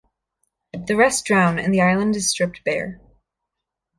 The 0.87 0.95
rest 0.95 1.25
drown, 1.25 1.59
and 1.59 1.71
the 1.71 1.81
island 1.83 2.15
is 2.15 2.27
stripped 2.27 2.63
bare. 2.63 2.99